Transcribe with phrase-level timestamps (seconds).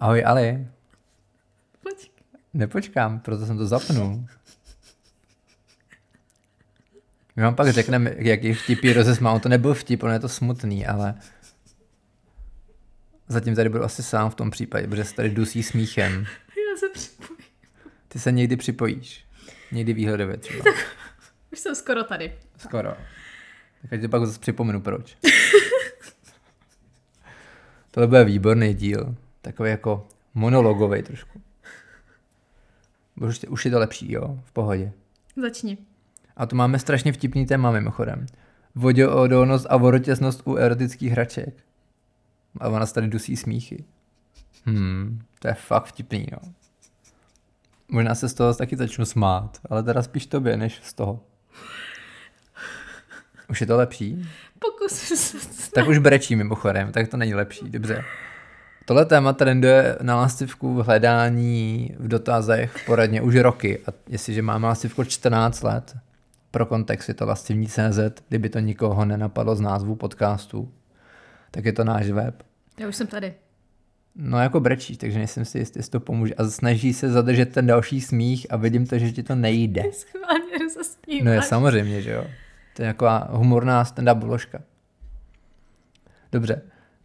[0.00, 0.66] Ahoj Ali.
[1.82, 2.24] Počkej.
[2.54, 4.26] Nepočkám, proto jsem to zapnul.
[7.36, 9.40] My vám pak řekneme, jaký vtipí rozesmál.
[9.40, 11.14] To nebyl vtip, on je to smutný, ale
[13.28, 16.12] zatím tady budu asi sám v tom případě, protože se tady dusí smíchem.
[16.12, 17.44] Já se připojím.
[18.08, 19.24] Ty se někdy připojíš.
[19.72, 20.64] Někdy výhledově třeba.
[21.52, 22.38] Už jsem skoro tady.
[22.56, 22.94] Skoro.
[23.82, 25.16] Tak ať to pak zase připomenu, proč.
[27.90, 29.16] Tohle bude výborný díl.
[29.42, 31.40] Takový jako monologový trošku.
[33.20, 34.38] Už, už je to lepší, jo?
[34.44, 34.92] V pohodě.
[35.36, 35.78] Začni.
[36.36, 38.26] A tu máme strašně vtipný téma mimochodem.
[38.74, 41.64] Voděodolnost a vodotěsnost u erotických hraček.
[42.60, 43.84] A ona se tady dusí smíchy.
[44.64, 46.38] Hmm, to je fakt vtipný, no.
[47.88, 51.20] Možná se z toho taky začnu smát, ale teda spíš tobě, než z toho.
[53.50, 54.28] Už je to lepší?
[54.58, 55.70] Pokusím se.
[55.70, 58.04] Tak už brečí mimochodem, tak to není lepší, dobře.
[58.90, 63.78] Tohle téma trenduje na lastivku v hledání, v dotazech, v poradně už roky.
[63.86, 65.96] A jestliže máme lastivku 14 let,
[66.50, 70.72] pro kontext je to lastivní CZ, kdyby to nikoho nenapadlo z názvu podcastu,
[71.50, 72.42] tak je to náš web.
[72.78, 73.34] Já už jsem tady.
[74.16, 76.34] No jako brečí, takže nejsem si jistý, jestli to pomůže.
[76.34, 79.82] A snaží se zadržet ten další smích a vidím to, že ti to nejde.
[81.24, 82.24] No je samozřejmě, že jo.
[82.76, 84.58] To je taková humorná stand-up vložka.
[86.32, 86.62] Dobře.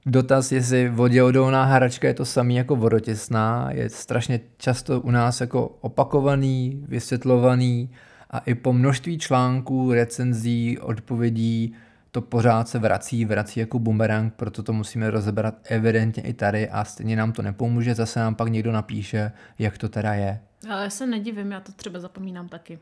[0.08, 5.68] Dotaz, jestli voděodolná hračka je to samý jako vodotěsná, je strašně často u nás jako
[5.82, 7.90] opakovaný, vysvětlovaný
[8.32, 11.74] a i po množství článků, recenzí, odpovědí
[12.12, 16.84] to pořád se vrací, vrací jako bumerang, proto to musíme rozebrat evidentně i tady a
[16.84, 20.40] stejně nám to nepomůže, zase nám pak někdo napíše, jak to teda je.
[20.70, 22.80] Ale já se nedivím, já to třeba zapomínám taky.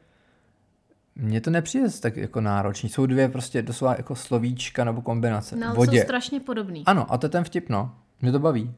[1.16, 2.89] Mně to nepřijde tak jako náročný.
[2.89, 5.55] Jsou dvě prostě doslova jako slovíčka nebo kombinace.
[5.55, 5.98] No, Vodě.
[5.99, 6.83] jsou strašně podobný.
[6.86, 7.95] Ano, a to je ten vtip, no.
[8.21, 8.73] Mě to baví.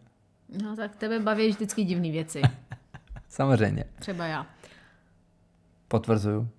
[0.64, 2.42] No tak tebe baví vždycky divné věci.
[3.30, 3.84] Samozřejmě.
[4.00, 4.48] Třeba já.
[5.88, 6.50] Potvrzuju.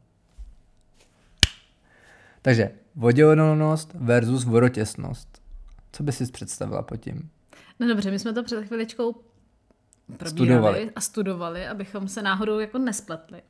[2.43, 5.43] Takže voděodolnost versus vodotěsnost.
[5.93, 7.31] Co by si představila pod tím?
[7.81, 9.13] No dobře, my jsme to před chviličkou
[10.07, 10.91] probírali Studovali.
[10.97, 13.43] a studovali, abychom se náhodou jako nespletli.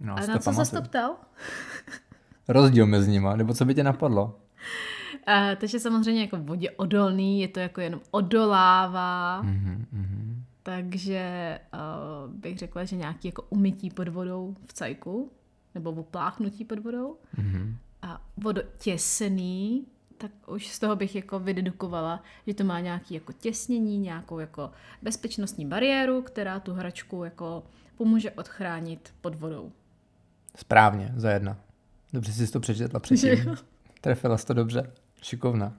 [0.00, 1.16] No, A na co se to ptal?
[2.48, 4.24] Rozdíl mezi nima, nebo co by tě napadlo?
[5.28, 10.42] Uh, takže samozřejmě jako vodě odolný, je to jako jenom odolává, Mhm, mhm.
[10.62, 15.30] takže uh, bych řekla, že nějaký jako umytí pod vodou v cajku,
[15.74, 17.16] nebo opláchnutí pod vodou.
[17.36, 17.76] Mhm.
[18.02, 19.86] A vodotěsný,
[20.18, 24.70] tak už z toho bych jako vydedukovala, že to má nějaký jako těsnění, nějakou jako
[25.02, 27.62] bezpečnostní bariéru, která tu hračku jako
[27.96, 29.72] pomůže odchránit pod vodou.
[30.58, 31.56] Správně, za jedna.
[32.12, 33.56] Dobře jsi to přečetla předtím.
[34.00, 34.90] Trefila jsi to dobře.
[35.22, 35.72] Šikovná.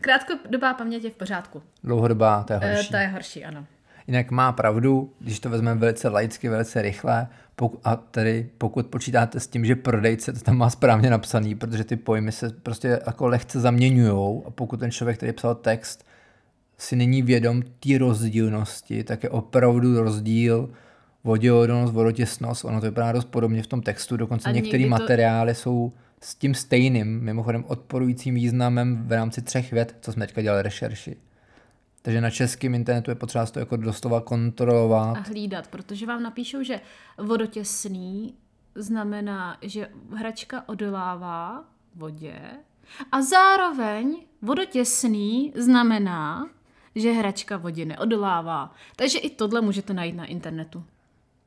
[0.00, 1.62] Krátkodobá paměť je v pořádku.
[1.84, 2.90] Dlouhodobá, to je E, horší.
[2.90, 3.66] to je horší, ano.
[4.06, 9.40] Jinak má pravdu, když to vezmeme velice laicky, velice rychle, poku- a tedy pokud počítáte
[9.40, 13.26] s tím, že prodejce to tam má správně napsaný, protože ty pojmy se prostě jako
[13.26, 16.04] lehce zaměňují a pokud ten člověk, který psal text,
[16.78, 20.70] si není vědom té rozdílnosti, tak je opravdu rozdíl
[21.26, 25.92] voděodolnost, vodotěsnost, ono to vypadá dost podobně v tom textu, dokonce některé to- materiály jsou
[26.20, 31.16] s tím stejným, mimochodem odporujícím významem v rámci třech vět, co jsme teďka dělali rešerši.
[32.02, 35.16] Takže na českém internetu je potřeba to jako doslova kontrolovat.
[35.16, 36.80] A hlídat, protože vám napíšou, že
[37.18, 38.34] vodotěsný
[38.74, 41.64] znamená, že hračka odolává
[41.94, 42.38] vodě
[43.12, 46.48] a zároveň vodotěsný znamená,
[46.94, 48.74] že hračka vodě neodolává.
[48.96, 50.84] Takže i tohle můžete najít na internetu.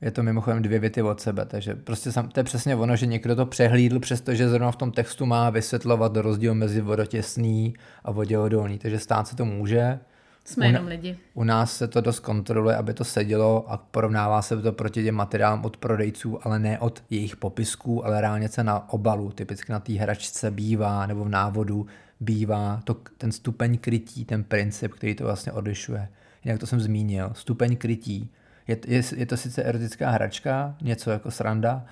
[0.01, 3.05] Je to mimochodem dvě věty od sebe, takže prostě sam, to je přesně ono, že
[3.05, 7.73] někdo to přehlídl, přestože zrovna v tom textu má vysvětlovat rozdíl mezi vodotěsný
[8.03, 9.99] a voděodolný, takže stát se to může.
[10.45, 11.17] Jsme jenom lidi.
[11.33, 15.15] U nás se to dost kontroluje, aby to sedělo a porovnává se to proti těm
[15.15, 19.79] materiálům od prodejců, ale ne od jejich popisků, ale reálně se na obalu, typicky na
[19.79, 21.87] té hračce bývá, nebo v návodu
[22.19, 26.09] bývá to, ten stupeň krytí, ten princip, který to vlastně odlišuje.
[26.43, 28.31] Jinak to jsem zmínil, stupeň krytí.
[28.69, 31.85] Je, je, je to sice erotická hračka, něco jako sranda,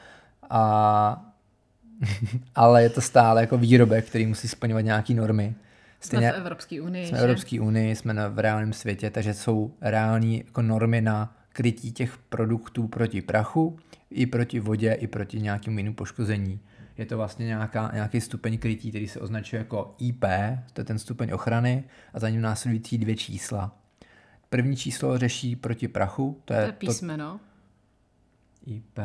[0.50, 1.34] a,
[2.56, 5.56] ale je to stále jako výrobek, který musí splňovat nějaké normy.
[6.00, 7.22] Jsme v Evropské unii, Jsme v?
[7.22, 12.18] Evropské unii, jsme na, v reálném světě, takže jsou reální jako normy na krytí těch
[12.18, 13.80] produktů proti prachu,
[14.12, 16.60] i proti vodě, i proti nějakému jinému poškození.
[16.98, 20.26] Je to vlastně nějaká, nějaký stupeň krytí, který se označuje jako IP,
[20.74, 21.84] to je ten stupeň ochrany,
[22.14, 23.76] a za ním následující dvě čísla.
[24.50, 27.40] První číslo řeší proti prachu, to To je je písmeno,
[28.66, 29.00] to IP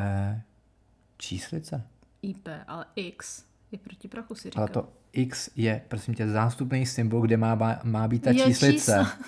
[1.16, 1.86] číslice.
[2.22, 4.62] IP, ale X je proti prachu, si říkal.
[4.62, 8.72] Ale to X je, prosím tě, zástupný symbol, kde má, má být ta Je číslice.
[9.04, 9.24] číslo.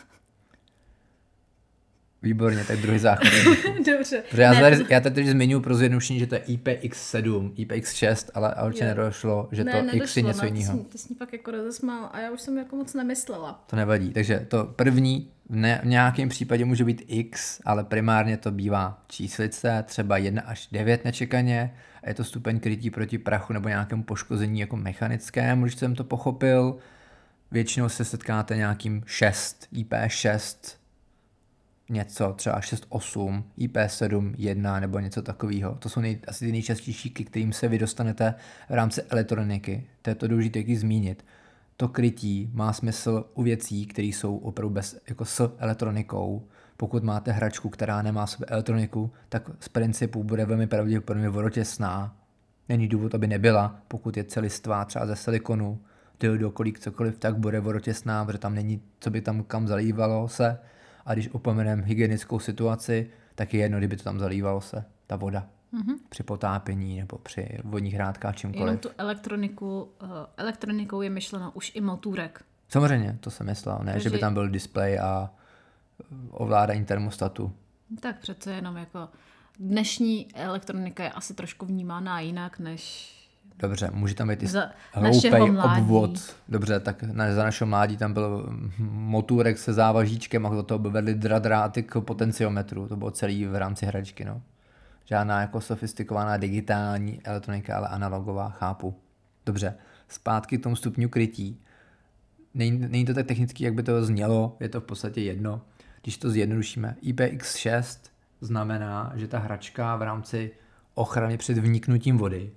[2.24, 3.28] Výborně, tak druhý záchod.
[3.86, 4.22] Dobře.
[4.30, 8.54] Protože já, Ne, tady, já tady zmiňuji pro zjednodušení, že to je IPX7, IPX6, ale,
[8.54, 10.78] ale určitě nedošlo, že to X je něco no, jiného.
[10.78, 13.64] Ty ty jsi mě pak jako rozesmál a já už jsem jako moc nemyslela.
[13.66, 14.10] To nevadí.
[14.10, 19.02] Takže to první v, ne, v nějakém případě může být X, ale primárně to bývá
[19.08, 21.74] číslice, třeba 1 až 9 nečekaně.
[22.02, 26.04] A je to stupeň krytí proti prachu nebo nějakému poškození jako mechanickému, když jsem to
[26.04, 26.76] pochopil.
[27.50, 30.76] Většinou se setkáte nějakým 6, IP6,
[31.88, 35.74] něco, třeba 6.8, IP7, 1 nebo něco takového.
[35.74, 38.34] To jsou nej, asi ty nejčastější, k kterým se vy dostanete
[38.70, 39.86] v rámci elektroniky.
[40.02, 41.24] To je to důležité taky zmínit.
[41.76, 46.48] To krytí má smysl u věcí, které jsou opravdu bez, jako s elektronikou.
[46.76, 52.16] Pokud máte hračku, která nemá sebe elektroniku, tak z principu bude velmi pravděpodobně vodotěsná.
[52.68, 55.80] Není důvod, aby nebyla, pokud je celistvá třeba ze silikonu,
[56.20, 60.58] dildo, kolik cokoliv, tak bude vodotěsná, protože tam není, co by tam kam zalívalo se.
[61.06, 65.48] A když opomeneme hygienickou situaci, tak je jedno, kdyby to tam zalívalo se, ta voda.
[65.74, 65.94] Mm-hmm.
[66.08, 68.80] Při potápění nebo při vodních hrádkách, Jenom čímkoliv.
[68.80, 72.44] tu elektroniku, uh, elektronikou je myšleno už i motůrek.
[72.68, 74.04] Samozřejmě, to jsem myslel, ne, Takže...
[74.04, 75.30] že by tam byl displej a
[76.30, 77.52] ovládání termostatu.
[78.00, 79.08] Tak přece jenom jako
[79.58, 83.10] dnešní elektronika je asi trošku vnímána jinak než
[83.58, 86.36] Dobře, může tam být i za hloupej obvod.
[86.48, 90.78] Dobře, tak na, za našeho mládí tam byl hm, motůrek se závažíčkem a do toho
[90.78, 92.88] by vedli dra dráty k potenciometru.
[92.88, 94.42] To bylo celý v rámci hračky, no.
[95.04, 98.94] Žádná jako sofistikovaná digitální elektronika, ale analogová, chápu.
[99.46, 99.74] Dobře,
[100.08, 101.60] zpátky k tomu stupňu krytí.
[102.54, 105.60] Není, není to tak technicky, jak by to znělo, je to v podstatě jedno.
[106.02, 107.98] Když to zjednodušíme, IPX6
[108.40, 110.50] znamená, že ta hračka v rámci
[110.94, 112.50] ochrany před vniknutím vody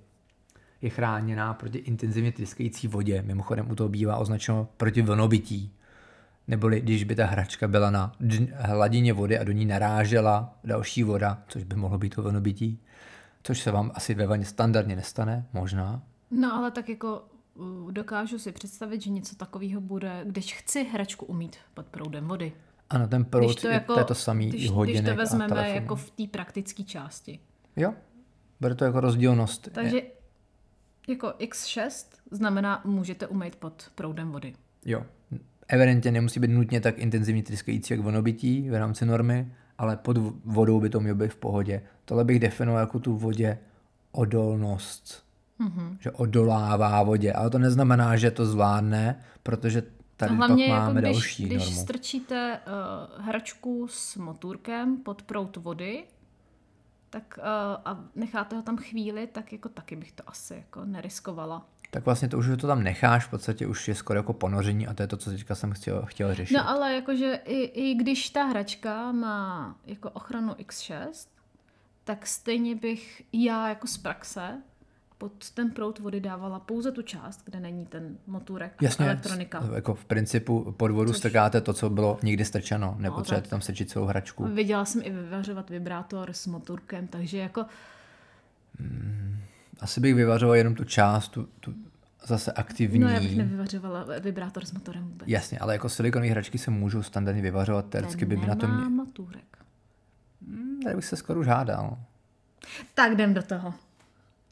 [0.82, 3.22] je chráněná proti intenzivně tryskající vodě.
[3.22, 5.74] Mimochodem u toho bývá označeno proti vlnobytí.
[6.48, 8.12] Neboli když by ta hračka byla na
[8.56, 12.80] hladině vody a do ní narážela další voda, což by mohlo být to vlnobytí,
[13.44, 16.02] což se vám asi ve vaně standardně nestane, možná.
[16.32, 17.26] No ale tak jako
[17.56, 22.54] uh, dokážu si představit, že něco takového bude, když chci hračku umít pod proudem vody.
[22.90, 25.18] Ano, ten Když proud to, je, jako, to je to samý když, hodinek když to
[25.18, 27.40] vezmeme jako v té praktické části.
[27.76, 27.94] Jo,
[28.60, 29.70] bude to jako rozdílnost.
[29.72, 30.02] Takže
[31.07, 34.54] jako X6 znamená, můžete umýt pod proudem vody.
[34.86, 35.04] Jo.
[35.68, 40.80] Evidentně nemusí být nutně tak intenzivně tryskající jak vonobytí v rámci normy, ale pod vodou
[40.80, 41.81] by to mělo být v pohodě.
[42.06, 43.57] Tohle bych definoval jako tu vodě
[44.12, 45.24] odolnost.
[45.59, 45.98] Mm-hmm.
[46.00, 49.83] Že odolává vodě, ale to neznamená, že to zvládne, protože
[50.18, 51.81] tady hlavně pak jako máme když, další když normu.
[51.81, 52.59] strčíte
[53.18, 56.04] uh, hračku s motůrkem pod proud vody,
[57.09, 57.44] tak uh,
[57.86, 61.65] a necháte ho tam chvíli, tak jako taky bych to asi jako neriskovala.
[61.92, 64.94] Tak vlastně to už, to tam necháš, v podstatě už je skoro jako ponoření a
[64.94, 66.54] to je to, co teďka jsem chtěl, chtěl řešit.
[66.54, 71.27] No ale jakože i, i když ta hračka má jako ochranu X6,
[72.04, 74.62] tak stejně bych já jako z praxe
[75.18, 79.69] pod ten proud vody dávala pouze tu část, kde není ten motůrek Jasně, elektronika.
[79.75, 83.50] jako v principu pod vodu strkáte to, co bylo někdy strčeno, nepotřebujete tak.
[83.50, 84.46] tam strčit celou hračku.
[84.48, 87.66] Viděla jsem i vyvařovat vibrátor s motůrkem, takže jako
[89.80, 91.74] Asi bych vyvařoval jenom tu část, tu, tu
[92.26, 93.00] zase aktivní.
[93.00, 95.28] No já bych nevyvařovala vibrátor s motorem vůbec.
[95.28, 98.80] Jasně, ale jako silikonové hračky se můžou standardně vyvařovat, teoreticky by Ten na to nemá
[98.80, 98.90] mě...
[98.90, 99.57] motůrek.
[100.47, 101.97] Hmm, Tady bych se skoro už hádal.
[102.94, 103.74] Tak jdem do toho.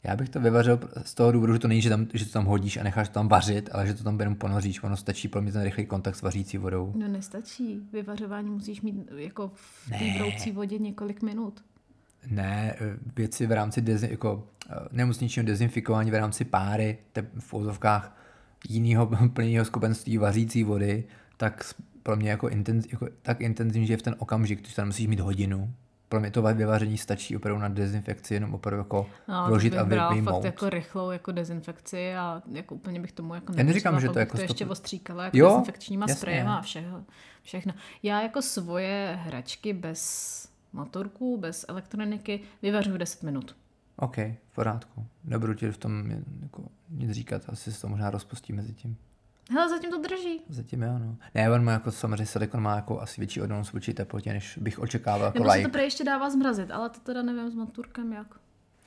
[0.06, 2.44] Já bych to vyvařil z toho důvodu, že to není, že, tam, že to tam
[2.44, 4.82] hodíš a necháš to tam vařit, ale že to tam jenom ponoříš.
[4.82, 6.92] Ono stačí pro mě ten rychlý kontakt s vařící vodou.
[6.96, 7.80] No nestačí.
[7.92, 11.64] Vyvařování musíš mít jako v té vroucí vodě několik minut.
[12.30, 17.54] Ne, eh, věci v rámci dezi, jako eh, nemocničního dezinfikování v rámci páry, te, v
[17.54, 18.16] úzovkách
[18.68, 21.04] jiného plného skupenství vařící vody,
[21.36, 25.06] tak pro mě jako, intenz, jako tak intenzivní, že v ten okamžik, když tam musíš
[25.06, 25.74] mít hodinu.
[26.08, 29.90] Pro mě to vyvaření stačí opravdu na dezinfekci, jenom opravdu jako No, vložit a bych
[29.94, 30.32] brala vyjmout.
[30.34, 34.18] fakt jako rychlou jako dezinfekci a jako úplně bych tomu jako Já neříkám, že to
[34.18, 36.14] jako to ještě sto- ostříkala jako Jo, dezinfekčníma jasně.
[36.16, 37.04] sprejem a všeho,
[37.42, 37.72] všechno.
[38.02, 43.56] Já jako svoje hračky bez motorku, bez elektroniky vyvařuju 10 minut.
[43.96, 45.06] OK, v pořádku.
[45.24, 46.10] Nebudu ti v tom
[46.42, 48.96] jako nic říkat, asi se to možná rozpustí mezi tím.
[49.50, 50.40] Hele, zatím to drží.
[50.48, 51.16] Zatím jo, no.
[51.34, 54.78] Ne, on má jako samozřejmě silikon má jako asi větší odolnost vůči teplotě, než bych
[54.78, 55.68] očekával jako Nebo se like.
[55.68, 58.26] to prej ještě dává zmrazit, ale to teda nevím s motorkem jak.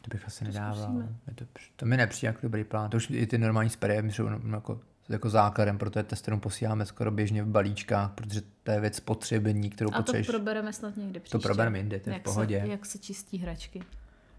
[0.02, 0.76] To bych asi nedával.
[0.76, 1.16] zkusíme.
[1.28, 2.90] Je to, to mi nepřijde jako dobrý plán.
[2.90, 6.86] To už i ty normální spreje jsou no- jako, jako základem, proto je testerům posíláme
[6.86, 10.28] skoro běžně v balíčkách, protože to je věc potřebení, kterou A to potřebuješ.
[10.28, 11.38] probereme snad někdy příště.
[11.38, 12.62] To probereme jindy, to je v pohodě.
[12.62, 13.82] Se, jak se čistí hračky.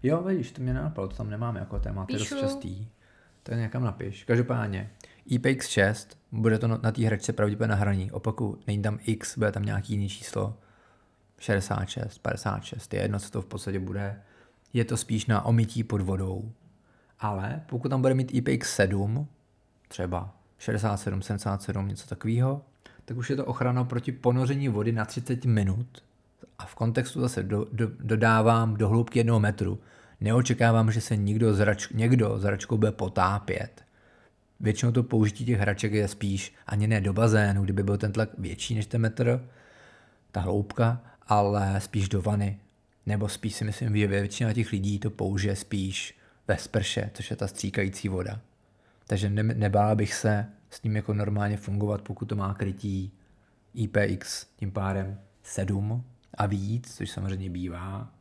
[0.03, 2.87] Jo, vidíš, to mě nenapadlo, to tam nemáme jako téma, to je dost častý.
[3.43, 4.23] To je někam napiš.
[4.23, 4.89] Každopádně,
[5.29, 8.11] IPX6, bude to na té hračce pravděpodobně nahraní.
[8.11, 10.57] Opaku, není tam X, bude tam nějaký jiný číslo.
[11.39, 14.21] 66, 56, je jedno, co to v podstatě bude.
[14.73, 16.51] Je to spíš na omytí pod vodou.
[17.19, 19.25] Ale pokud tam bude mít IPX7,
[19.87, 22.61] třeba 67, 77, něco takového,
[23.05, 26.03] tak už je to ochrana proti ponoření vody na 30 minut.
[26.59, 29.79] A v kontextu zase do, do, dodávám do hloubky jednoho metru.
[30.21, 33.83] Neočekávám, že se někdo, zrač, někdo s hračkou bude potápět.
[34.61, 38.29] Většinou to použití těch hraček je spíš ani ne do bazénu, kdyby byl ten tlak
[38.37, 39.49] větší než ten metr,
[40.31, 42.59] ta hloubka, ale spíš do vany.
[43.05, 47.35] Nebo spíš si myslím, že většina těch lidí to použije spíš ve sprše, což je
[47.35, 48.41] ta stříkající voda.
[49.07, 53.11] Takže ne, nebála bych se s ním jako normálně fungovat, pokud to má krytí
[53.73, 56.03] IPX, tím pádem 7
[56.33, 58.20] a víc, což samozřejmě bývá.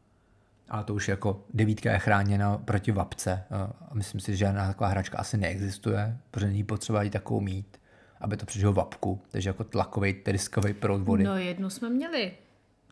[0.71, 3.45] Ale to už jako devítka je chráněna proti vapce.
[3.91, 7.81] A myslím si, že žádná taková hračka asi neexistuje, protože není potřeba jí takovou mít,
[8.21, 9.23] aby to přežilo vapku.
[9.31, 11.25] Takže jako tlakový, tryskový proud vody.
[11.25, 12.33] No jednu jsme měli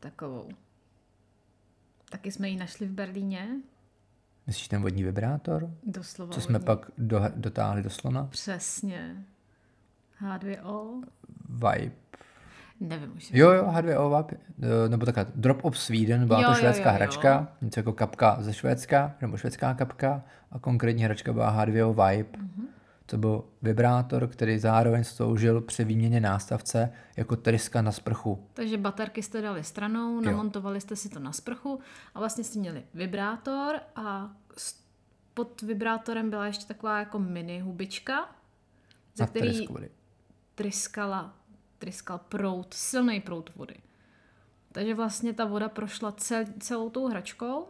[0.01, 0.49] takovou.
[2.11, 3.49] Taky jsme ji našli v Berlíně.
[4.47, 5.71] Myslíš ten vodní vibrátor?
[5.83, 6.67] Doslova Co jsme vodní.
[6.67, 8.25] pak do, dotáhli do slona?
[8.31, 9.25] Přesně.
[10.23, 11.03] H2O?
[11.49, 11.93] Vibe.
[12.81, 13.31] Nevím už.
[13.33, 14.41] Jo, jo, H2O, Vibe.
[14.63, 16.95] Eh, nebo takhle, Drop of Sweden, byla Jo, to jo, švédská jo, jo.
[16.97, 22.39] hračka, něco jako kapka ze Švédska, nebo švédská kapka, a konkrétní hračka byla H2O Vibe.
[22.39, 22.69] Mhm.
[23.07, 28.47] To byl vibrátor, který zároveň sloužil při výměně nástavce jako tryska na sprchu.
[28.55, 31.81] Takže baterky jste dali stranou, namontovali jste si to na sprchu
[32.15, 34.31] a vlastně jste měli vibrátor a
[35.35, 38.29] pod vibrátorem byla ještě taková jako mini hubička,
[39.15, 39.67] ze Na který
[40.55, 41.35] tryskala,
[41.79, 43.75] tryskal prout, silný prout vody.
[44.73, 47.67] Takže vlastně ta voda prošla cel, celou tou hračkou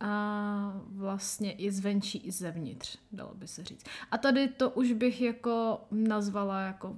[0.00, 3.84] a vlastně i zvenčí, i zevnitř, dalo by se říct.
[4.10, 6.96] A tady to už bych jako nazvala jako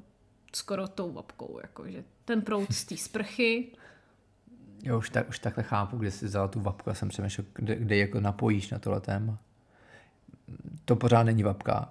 [0.55, 3.73] skoro tou vapkou, jakože ten prout z té sprchy,
[4.83, 7.76] Jo, už, tak, už takhle chápu, kde jsi vzala tu vapku, já jsem přemýšlel, kde,
[7.76, 9.38] kde jako napojíš na tohle téma.
[10.85, 11.88] To pořád není vapka.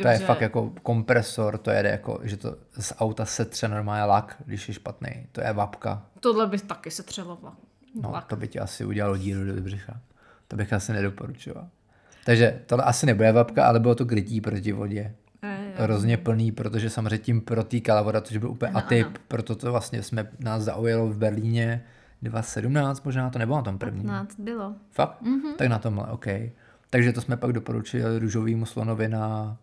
[0.00, 0.26] To je Dobře.
[0.26, 4.74] fakt jako kompresor, to jede jako, že to z auta setře normálně lak, když je
[4.74, 5.26] špatný.
[5.32, 6.02] To je vapka.
[6.20, 7.54] tohle by taky se třelo vlak.
[8.02, 10.00] No, to by ti asi udělalo díru do břicha.
[10.48, 11.68] To bych asi nedoporučoval.
[12.24, 15.14] Takže tohle asi nebude vapka, ale bylo to krytí proti vodě.
[15.42, 19.16] Eh, Hrozně plný, protože samozřejmě tím protýkala voda, což byl úplně Ano, atyp, ano.
[19.28, 21.84] proto to vlastně jsme nás zaujalo v Berlíně
[22.22, 24.02] 2017 možná, to nebylo na tom prvním.
[24.02, 24.74] 15 bylo.
[24.90, 25.22] Fakt?
[25.22, 25.54] Mm-hmm.
[25.56, 26.26] Tak na tomhle, OK.
[26.94, 29.56] Takže to jsme pak doporučili růžovýmu slonovi na,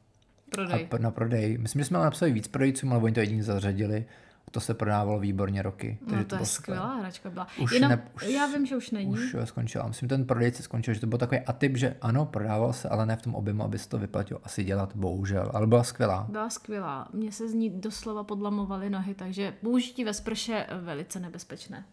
[0.49, 0.87] Prodej.
[0.91, 1.57] a, na prodej.
[1.57, 4.05] Myslím, že jsme napsali víc prodejcům, ale oni to jedině zařadili.
[4.51, 5.97] To se prodávalo výborně roky.
[6.01, 7.47] No to, bylo je skvělá hračka byla.
[7.61, 9.11] Už Jenom, ne- už- já vím, že už není.
[9.11, 9.87] Už skončila.
[9.87, 13.15] Myslím, ten prodejce skončil, že to byl takový atyp, že ano, prodával se, ale ne
[13.15, 15.51] v tom objemu, aby se to vyplatilo asi dělat, bohužel.
[15.53, 16.27] Ale byla skvělá.
[16.29, 17.07] Byla skvělá.
[17.13, 21.85] Mně se z ní doslova podlamovaly nohy, takže použití ve sprše je velice nebezpečné.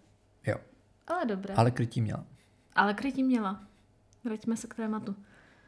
[0.47, 0.57] Jo.
[1.07, 1.54] Ale dobré.
[1.54, 2.25] Ale, Ale krytí měla.
[2.75, 3.61] Ale krytí měla.
[4.25, 5.16] Vraťme se k tématu.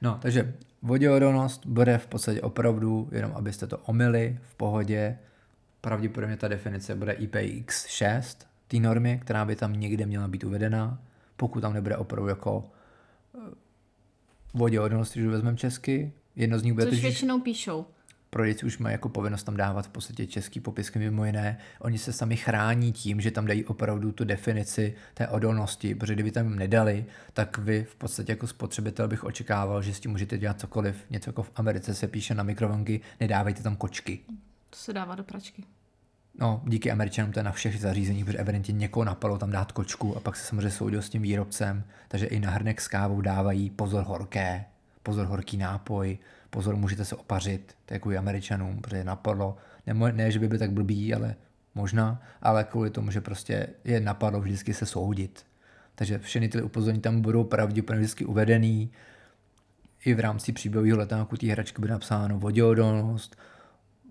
[0.02, 5.18] No, takže voděodolnost bude v podstatě opravdu, jenom abyste to omili v pohodě.
[5.80, 11.02] Pravděpodobně ta definice bude IPX6, té normy, která by tam někde měla být uvedená.
[11.36, 12.70] Pokud tam nebude opravdu jako
[13.34, 13.38] eh,
[14.54, 17.86] voděodolnost, když to vezmeme česky, jedno z nich bude Což totiž většinou píšou.
[18.30, 21.58] Prodejci už mají jako povinnost tam dávat v podstatě český popisky mimo jiné.
[21.80, 26.30] Oni se sami chrání tím, že tam dají opravdu tu definici té odolnosti, protože kdyby
[26.30, 30.60] tam nedali, tak vy v podstatě jako spotřebitel bych očekával, že s tím můžete dělat
[30.60, 30.96] cokoliv.
[31.10, 34.18] Něco jako v Americe se píše na mikrovlnky, nedávejte tam kočky.
[34.70, 35.64] To se dává do pračky.
[36.38, 40.16] No, díky Američanům to je na všech zařízeních, protože evidentně někoho napadlo tam dát kočku
[40.16, 43.70] a pak se samozřejmě soudil s tím výrobcem, takže i na hrnek s kávou dávají
[43.70, 44.64] pozor horké,
[45.02, 46.18] pozor horký nápoj,
[46.50, 50.48] pozor můžete se opařit, to je kvůli Američanům, protože je napadlo, ne, ne že by
[50.48, 51.34] byli tak blbí, ale
[51.74, 55.46] možná, ale kvůli tomu, že prostě je napadlo vždycky se soudit.
[55.94, 58.90] Takže všechny ty upozornění tam budou pravděpodobně vždycky uvedený,
[60.04, 63.36] i v rámci příběhového letáku té hračky bude napsáno voděodolnost,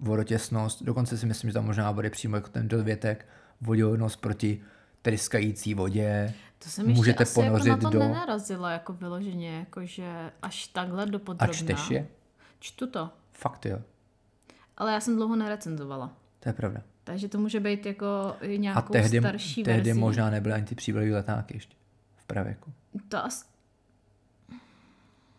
[0.02, 3.26] vodotěsnost, dokonce si myslím, že tam možná bude přímo jako ten dovětek
[3.62, 4.62] voděodolnost proti
[5.02, 6.34] tryskající vodě.
[6.64, 8.00] To jsem ještě Můžete asi jako ponořit na to do...
[8.00, 11.54] nenarazila jako vyloženě, jakože až takhle do A podrobna.
[11.54, 12.08] čteš je?
[12.60, 13.10] Čtu to.
[13.34, 13.80] Fakt jo,
[14.78, 16.14] Ale já jsem dlouho nerecenzovala.
[16.40, 16.82] to je pravda.
[17.04, 20.00] Takže to může být jako i A nějakou tehdy, starší tehdy verzí.
[20.00, 21.76] možná nebyly ani ty příběhové letáky ještě
[22.16, 22.74] v pravěku.
[23.10, 23.46] To asi...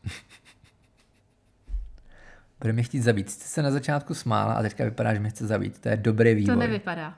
[2.61, 3.31] Bude mě chtít zabít.
[3.31, 5.79] Jste se na začátku smála a teďka vypadá, že mě chce zabít.
[5.79, 6.55] To je dobrý vývoj.
[6.55, 7.15] To nevypadá.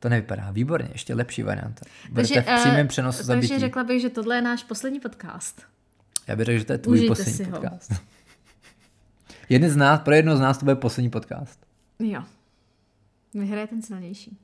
[0.00, 0.50] to nevypadá.
[0.50, 1.84] Výborně, ještě lepší varianta.
[2.10, 3.48] Budete v eh, přímém přenosu zabití.
[3.48, 5.62] takže řekla bych, že tohle je náš poslední podcast.
[6.26, 7.62] Já bych řekl, že to je tvůj Užijte poslední si ho.
[9.48, 11.66] Jeden z nás, pro jedno z nás to bude poslední podcast.
[11.98, 12.22] Jo.
[13.34, 14.38] Vyhraje ten silnější.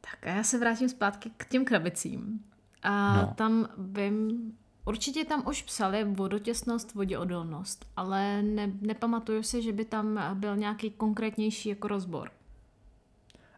[0.00, 0.26] Tak.
[0.26, 2.40] A já se vrátím zpátky k těm krabicím.
[2.82, 3.34] A No.
[3.36, 4.52] tam vím,
[4.84, 10.90] určitě tam už psali vodotěsnost, voděodolnost, ale ne, nepamatuju si, že by tam byl nějaký
[10.90, 12.30] konkrétnější jako rozbor.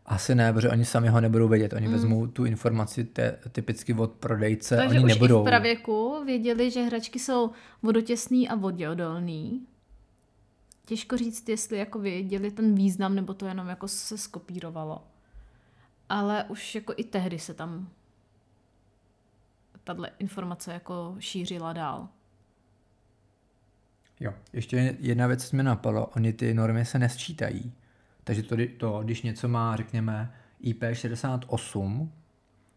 [0.07, 1.73] Asi ne, protože oni sami ho nebudou vědět.
[1.73, 1.93] Oni mm.
[1.93, 5.39] vezmou tu informaci te, typicky od prodejce, Takže oni už nebudou.
[5.39, 7.51] i v pravěku věděli, že hračky jsou
[7.83, 9.61] vodotěsný a voděodolný.
[10.85, 15.07] Těžko říct, jestli jako věděli ten význam, nebo to jenom jako se skopírovalo.
[16.09, 17.89] Ale už jako i tehdy se tam
[19.85, 22.09] tahle informace jako šířila dál.
[24.21, 27.73] Jo, ještě jedna věc co mě napadlo, oni ty normy se nesčítají.
[28.25, 32.09] Takže to, to, když něco má, řekněme, IP68,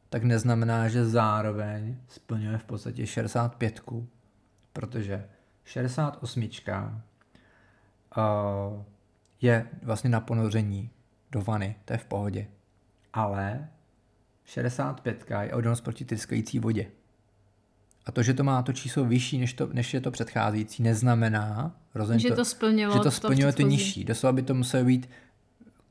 [0.10, 3.82] tak neznamená, že zároveň splňuje v podstatě 65,
[4.74, 5.30] protože
[5.66, 6.50] 68
[8.18, 8.84] uh,
[9.42, 10.90] je vlastně na ponoření
[11.32, 12.48] do vany, to je v pohodě.
[13.14, 13.68] Ale
[14.46, 16.88] 65 je odolnost proti tryskající vodě.
[18.06, 21.72] A to, že to má to číslo vyšší, než, to, než je to předcházející, neznamená,
[21.96, 24.04] rozhodně Že to splnilo že to to splňuje to nižší.
[24.04, 25.10] Doslova by to muselo být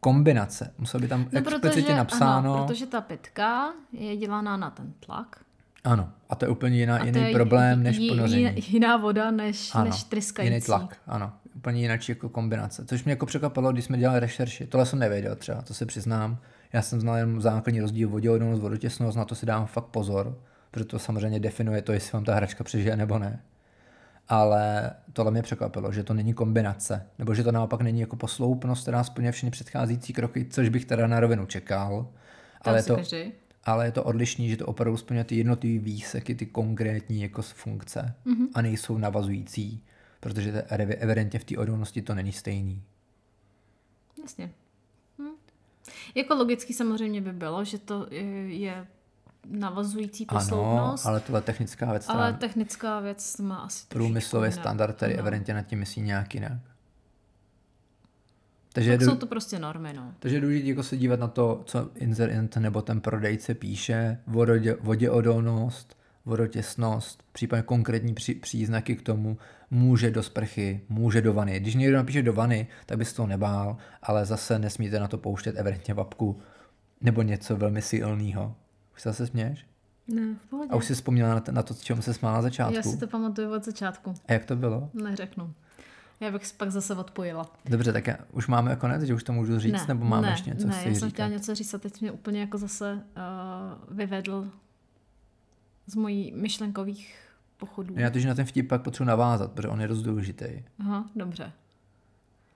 [0.00, 0.74] kombinace.
[0.78, 2.54] Muselo by tam No, explicitně protože, napsáno.
[2.54, 5.44] Ano, protože ta pětka je dělaná na ten tlak.
[5.84, 8.64] Ano, a to je úplně jiná, A to jiný je problém než ponoření.
[8.68, 10.52] Jiná voda než, ano, než tryskající.
[10.54, 11.32] jiný tlak, ano.
[11.66, 12.84] Úplně jinak jako kombinace.
[12.86, 14.66] Což mě jako překvapilo, když jsme dělali rešerši.
[14.66, 16.38] Tohle jsem nevěděl třeba, to se přiznám.
[16.72, 20.38] Já jsem znal jenom základní rozdíl voděodolnost, vodotěsnost, na to si dám fakt pozor,
[20.70, 23.42] protože to samozřejmě definuje to, jestli vám ta hračka přežije nebo ne.
[24.28, 28.82] Ale tohle mě překvapilo, že to není kombinace, nebo že to naopak není jako posloupnost,
[28.82, 32.08] která splňuje všechny předcházející kroky, což bych teda na rovinu čekal.
[32.60, 33.32] Ale je si to, každý.
[33.64, 38.14] ale je to odlišný, že to opravdu splňuje ty jednotlivé výseky, ty konkrétní jako funkce
[38.26, 38.46] mm-hmm.
[38.54, 39.82] a nejsou navazující,
[40.26, 42.82] protože to ev- evidentně v té odolnosti to není stejný.
[44.22, 44.50] Jasně.
[45.18, 45.28] Hm.
[46.14, 48.22] Jako logicky samozřejmě by bylo, že to je,
[48.54, 48.86] je
[49.48, 55.12] navazující Ano, posloupnost, ale tohle technická věc, ale technická věc má asi průmyslový standard, který
[55.14, 55.18] No.
[55.18, 56.58] evidentně nad tím myslí nějak jinak.
[58.72, 60.14] Takže, Tak je, jsou to prostě normy, no.
[60.18, 64.76] takže je důležité jako se dívat na to, co inzerent nebo ten prodejce píše, vodě,
[64.80, 65.95] voděodolnost,
[66.26, 69.38] vodotěsnost, případně konkrétní při, příznaky k tomu,
[69.70, 71.60] může do sprchy, může do vany.
[71.60, 75.18] Když někdo napíše do vany, tak by se toho nebál, ale zase nesmíte na to
[75.18, 76.38] pouštět evidentně vapku
[77.00, 78.54] nebo něco velmi silného.
[78.94, 79.66] Už se zase směješ?
[80.08, 80.70] Ne, v pohodě.
[80.72, 82.74] A už jsi vzpomněla na, to- na to, čemu se smála na začátku.
[82.76, 84.14] Já si to pamatuju od začátku.
[84.28, 84.90] A jak to bylo?
[84.94, 85.54] Neřeknu.
[86.20, 87.52] Já bych se pak zase odpojila.
[87.64, 90.32] Dobře, tak já, už máme konec, že už to můžu říct, ne, nebo máme ne,
[90.32, 91.08] ještě něco Ne, já jsem říkat?
[91.08, 94.50] chtěla něco říct a teď mě úplně jako zase uh, vyvedl
[95.86, 97.18] z mojí myšlenkových
[97.56, 97.94] pochodů.
[97.96, 100.46] Já to, že na ten vtip pak potřebuji navázat, protože on je dost důležitý.
[100.78, 101.52] Aha, dobře.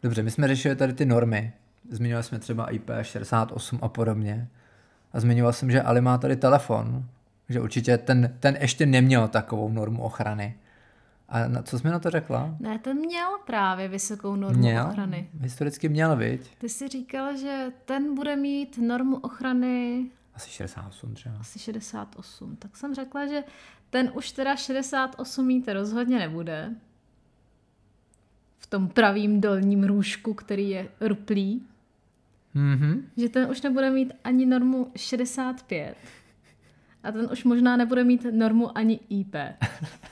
[0.03, 1.53] Dobře, my jsme řešili tady ty normy.
[1.91, 4.49] Zmiňovali jsme třeba IP68 a podobně.
[5.13, 7.05] A zmiňoval jsem, že Ali má tady telefon,
[7.49, 10.57] že určitě ten, ten ještě neměl takovou normu ochrany.
[11.29, 12.57] A na, co jsi mi na to řekla?
[12.61, 14.87] Ne, ten měl právě vysokou normu Měl?
[14.87, 15.29] ochrany.
[15.41, 16.57] Historicky měl, viď?
[16.59, 21.37] Ty jsi říkal, že ten bude mít normu ochrany Asi 68 třeba.
[21.41, 22.57] asi 68.
[22.57, 23.45] Tak jsem řekla, že
[23.91, 26.75] ten už teda 68 mít rozhodně nebude.
[28.59, 31.63] V tom pravým dolním růžku, který je ruplý.
[32.55, 33.11] Mhm.
[33.17, 35.97] Že ten už nebude mít ani normu 65.
[37.03, 39.37] A ten už možná nebude mít normu ani IP.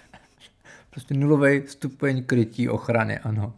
[0.91, 3.55] Prostě nulový stupeň krytí ochrany, ano.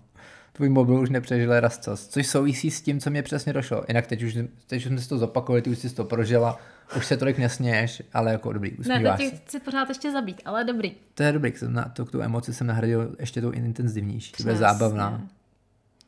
[0.61, 3.85] Tvůj mobil už nepřežil rascos, což souvisí s tím, co mě přesně došlo.
[3.89, 6.59] Jinak teď už, teď už jsme si to zopakovali, ty už jsi to prožila,
[6.97, 9.37] už se tolik nesměješ, ale jako dobrý, Ne, usmíváš teď se.
[9.37, 10.93] chci pořád ještě zabít, ale dobrý.
[11.15, 14.33] To je dobrý, jsem na to, tu emoci jsem nahradil ještě tou intenzivnější.
[14.33, 14.55] To Přesně.
[14.57, 15.29] zábavná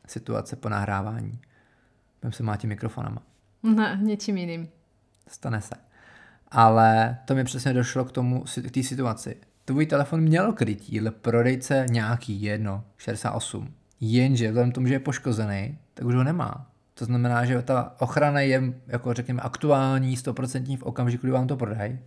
[0.07, 1.39] situace po nahrávání.
[2.21, 3.21] Budeme se mát tím mikrofonama.
[3.63, 4.69] Ne, něčím jiným.
[5.27, 5.75] Stane se.
[6.47, 9.35] Ale to mi přesně došlo k tomu, k té situaci.
[9.65, 13.73] Tvůj telefon měl krytí, ale prodejce nějaký, jedno, 68.
[14.05, 16.67] Jenže vzhledem k tomu, že je poškozený, tak už ho nemá.
[16.93, 21.57] To znamená, že ta ochrana je, jako řekněme, aktuální, 100% v okamžiku, kdy vám to
[21.57, 21.99] prodají.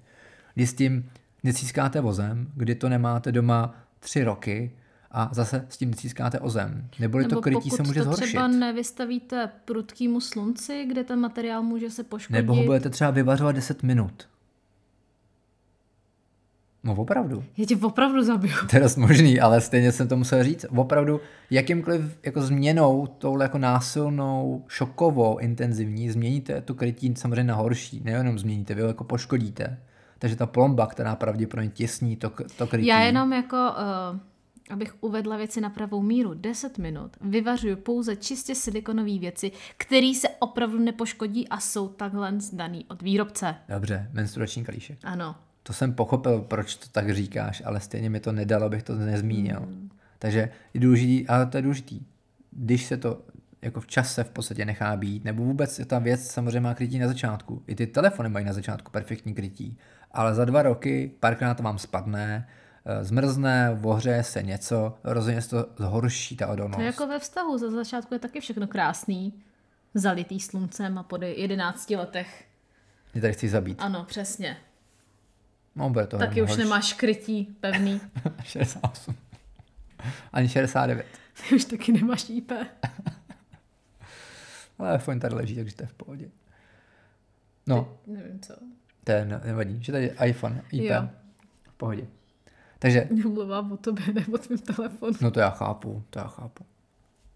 [0.55, 1.11] Kdy s tím
[1.43, 4.73] necískáte vozem, kdy to nemáte doma tři roky
[5.11, 6.89] a zase s tím necískáte ozem.
[6.99, 8.27] Neboli to krytí se může to zhoršit.
[8.27, 12.37] třeba nevystavíte prudkýmu slunci, kde ten materiál může se poškodit.
[12.37, 14.29] Nebo ho budete třeba vyvařovat 10 minut.
[16.87, 17.45] No opravdu.
[17.57, 18.55] Já tě opravdu zabiju.
[18.71, 20.67] To je dost možný, ale stejně jsem to musel říct.
[20.77, 21.21] Opravdu,
[21.51, 28.01] jakýmkoliv jako změnou, touhle jako násilnou, šokovou, intenzivní, změníte to krytí samozřejmě na horší.
[28.05, 29.79] Nejenom změníte, vy ho jako poškodíte.
[30.19, 32.87] Takže ta plomba, která pravděpodobně těsní to, to krytí.
[32.87, 34.19] Já jenom jako uh,
[34.71, 40.29] Abych uvedla věci na pravou míru, 10 minut vyvařuju pouze čistě silikonové věci, které se
[40.29, 43.55] opravdu nepoškodí a jsou takhle zdaný od výrobce.
[43.69, 44.99] Dobře, menstruační kalíšek.
[45.05, 45.37] Ano.
[45.67, 49.61] To jsem pochopil, proč to tak říkáš, ale stejně mi to nedalo, abych to nezmínil.
[49.61, 49.91] Hmm.
[50.19, 52.01] Takže je důležitý, ale to je důležitý.
[52.51, 53.23] Když se to
[53.63, 57.09] jako v čase v podstatě nechá být, nebo vůbec ta věc samozřejmě má krytí na
[57.09, 57.63] začátku.
[57.67, 59.79] I ty telefony mají na začátku perfektní krytí,
[60.13, 62.49] ale za dva roky párkrát to vám spadne,
[62.85, 66.77] eh, zmrzne, ohřeje se něco, rozhodně se to zhorší ta odolnost.
[66.77, 69.35] To je jako ve vztahu, za začátku je taky všechno krásný,
[69.95, 72.45] zalitý sluncem a po 11 letech.
[73.15, 73.79] Mě tady chci zabít.
[73.81, 74.57] Ano, přesně.
[75.77, 76.63] No, bude to Taky už horší.
[76.65, 78.01] nemáš krytí pevný.
[78.45, 79.15] 68.
[80.33, 81.07] Ani 69.
[81.49, 82.53] Ty už taky nemáš IP.
[84.79, 86.29] Ale iPhone tady leží, takže to je v pohodě.
[87.67, 88.55] No, Nevím co.
[89.05, 90.83] to je ne- nevadí, že tady je iPhone, IP.
[90.85, 91.09] Jo.
[91.63, 92.07] V pohodě.
[92.79, 95.13] Takže, Mluvám o tobě, ne o tvém telefonu.
[95.21, 96.65] no to já chápu, to já chápu.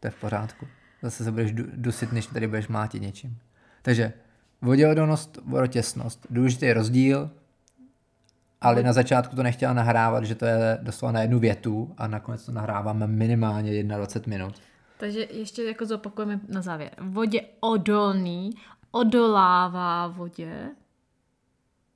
[0.01, 0.67] To je v pořádku.
[1.03, 3.39] Zase se budeš du- dusit, než tady budeš mlátit něčím.
[3.83, 4.13] Takže
[4.63, 6.27] voděodolnost, vodotěsnost.
[6.31, 7.31] Důležitý rozdíl,
[8.61, 12.47] ale na začátku to nechtěla nahrávat, že to je doslova na jednu větu a nakonec
[12.47, 14.55] to nahráváme minimálně 21 minut.
[14.99, 16.91] Takže ještě jako zopakujeme na závěr.
[17.01, 18.51] Vodě odolný,
[18.91, 20.71] odolává vodě,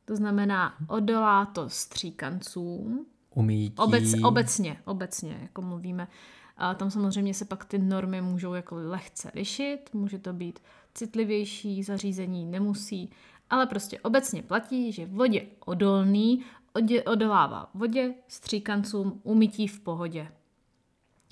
[0.04, 3.74] to znamená odolá to stříkancům, Umítí.
[3.76, 6.08] Obec, obecně, obecně, jako mluvíme.
[6.56, 10.58] A tam samozřejmě se pak ty normy můžou jako lehce lišit, může to být
[10.94, 13.10] citlivější zařízení, nemusí,
[13.54, 20.32] ale prostě obecně platí, že vodě odolný odě, odolává vodě, stříkancům, umytí v pohodě.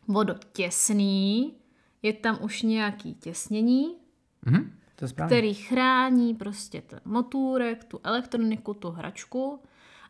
[0.08, 1.54] Vodotěsný,
[2.02, 3.96] je tam už nějaký těsnění,
[4.46, 9.60] Mhm, to který chrání prostě ten motůrek, tu elektroniku, tu hračku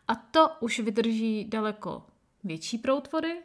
[0.08, 2.06] a to už vydrží daleko
[2.44, 3.42] větší proud vody,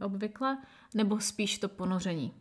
[0.00, 0.58] obvykle,
[0.94, 2.32] nebo spíš to ponoření.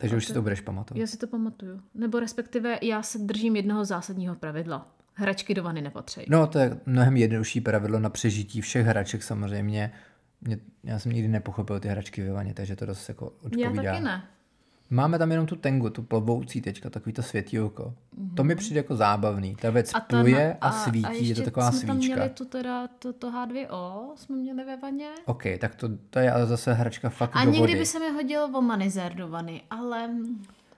[0.00, 1.00] Takže už si to budeš pamatovat.
[1.00, 1.80] Já si to pamatuju.
[1.94, 4.88] Nebo respektive já se držím jednoho zásadního pravidla.
[5.14, 6.20] Hračky do vany nepatří.
[6.28, 9.92] No, to je mnohem jednodušší pravidlo na přežití všech hraček samozřejmě.
[10.40, 13.92] Mě, já jsem nikdy nepochopil ty hračky ve vaně, takže to dost jako já odpovídá.
[13.92, 14.24] taky ne.
[14.94, 17.82] Máme tam jenom tu tengu, tu plovoucí teďka, takový to světílko.
[17.84, 18.34] Mm-hmm.
[18.34, 19.56] To mi přijde jako zábavný.
[19.56, 19.96] Ta věc Mhm.
[19.96, 22.14] A ta pluje na- a, svítí, a je to taková jsme tam svíčka.
[22.16, 25.08] měli tu teda, to, to H2O, jsme měli ve vaně.
[25.26, 27.78] OK, tak to, to je ale zase hračka fakt A do někdy vody.
[27.78, 30.10] by se mi hodil vomanizer do vany, ale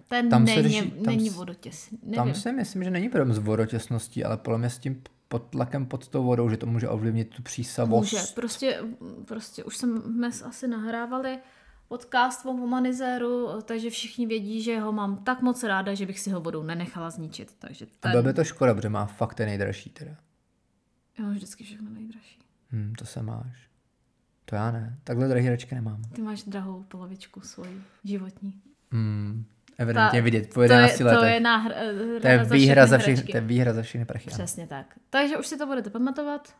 [0.08, 1.98] ten Tam se není, řeší- tam není vodotěsný.
[2.02, 2.16] Nevím.
[2.16, 5.86] Tam si myslím, že není problém s vodotěsností, ale podle mě s tím pod tlakem
[5.86, 8.12] pod tou vodou, že to může ovlivnit tu přísavost.
[8.12, 8.78] Může, prostě,
[9.24, 11.38] prostě už jsme asi nahrávali
[11.88, 16.30] podcast o humanizéru, takže všichni vědí, že ho mám tak moc ráda, že bych si
[16.30, 17.54] ho vodou nenechala zničit.
[17.58, 20.10] Takže A bylo by to škoda, protože má fakt ten nejdražší teda.
[21.18, 22.38] Já mám vždycky všechno nejdražší.
[22.72, 23.68] Hm, to se máš.
[24.44, 24.98] To já ne.
[25.04, 26.02] Takhle drahé hračky nemám.
[26.12, 28.52] Ty máš drahou polovičku svoji životní.
[28.92, 29.44] Hmm,
[29.78, 31.30] evidentně Ta- vidět po To je, 11 to letech.
[31.34, 31.72] je, náhr,
[32.22, 34.30] To je výhra za všechny, to je výhra za všechny prachy.
[34.30, 34.94] Přesně tak.
[35.10, 36.54] Takže už si to budete pamatovat.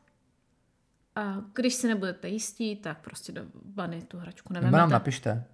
[1.16, 3.42] A když si nebudete jistí, tak prostě do
[3.74, 4.92] vany tu hračku Nebo nám nevemete.
[4.92, 5.44] napište.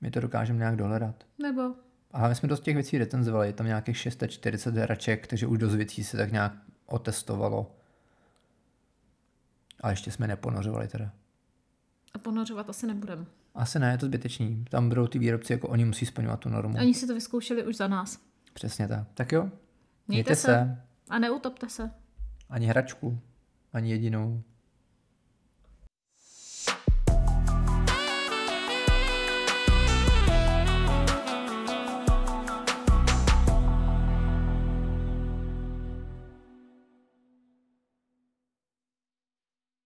[0.00, 1.24] My to dokážeme nějak dohledat.
[1.42, 1.74] Nebo
[2.12, 5.74] Ale my jsme dost těch věcí recenzovali, je tam nějakých 640 hraček, takže už dost
[5.74, 6.52] věcí se tak nějak
[6.86, 7.74] otestovalo.
[9.80, 11.10] Ale ještě jsme neponořovali teda.
[12.14, 13.24] a ponořovat asi nebudeme.
[13.54, 14.64] Asi ne, je to zbytečný.
[14.70, 16.76] Tam budou ty výrobci, jako oni musí splňovat tu normu.
[16.78, 18.20] Oni si to vyzkoušeli už za nás.
[18.52, 19.06] Přesně tak.
[19.14, 19.60] Tak jo, Mějte
[20.08, 20.42] mějte se.
[20.46, 20.82] se.
[21.08, 21.90] A neutopte se.
[22.50, 23.18] Ani hračku,
[23.72, 24.42] ani jedinou.